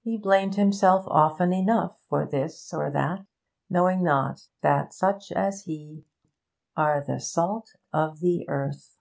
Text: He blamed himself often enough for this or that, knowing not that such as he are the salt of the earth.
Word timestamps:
He 0.00 0.16
blamed 0.16 0.54
himself 0.54 1.04
often 1.08 1.52
enough 1.52 2.00
for 2.08 2.24
this 2.24 2.72
or 2.72 2.90
that, 2.92 3.26
knowing 3.68 4.02
not 4.02 4.46
that 4.62 4.94
such 4.94 5.30
as 5.32 5.64
he 5.64 6.06
are 6.78 7.04
the 7.06 7.20
salt 7.20 7.74
of 7.92 8.20
the 8.20 8.48
earth. 8.48 8.96